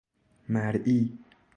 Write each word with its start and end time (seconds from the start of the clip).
مرئی 0.49 1.15